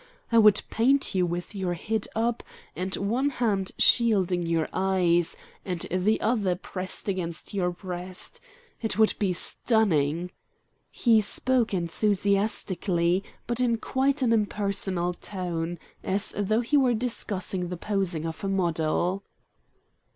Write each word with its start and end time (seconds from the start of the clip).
I 0.31 0.39
would 0.39 0.63
paint 0.71 1.13
you 1.13 1.27
with 1.27 1.53
your 1.53 1.75
head 1.75 2.07
up 2.15 2.41
and 2.75 2.95
one 2.95 3.29
hand 3.29 3.71
shielding 3.77 4.47
your 4.47 4.67
eyes, 4.73 5.37
and 5.63 5.81
the 5.91 6.19
other 6.21 6.55
pressed 6.55 7.07
against 7.07 7.53
your 7.53 7.69
breast. 7.69 8.41
It 8.81 8.97
would 8.97 9.13
be 9.19 9.31
stunning." 9.31 10.31
He 10.89 11.21
spoke 11.21 11.71
enthusiastically, 11.71 13.23
but 13.45 13.59
in 13.59 13.77
quite 13.77 14.23
an 14.23 14.33
impersonal 14.33 15.13
tone, 15.13 15.77
as 16.03 16.33
though 16.35 16.61
he 16.61 16.77
were 16.77 16.95
discussing 16.95 17.67
the 17.69 17.77
posing 17.77 18.25
of 18.25 18.43
a 18.43 18.47
model. 18.49 19.21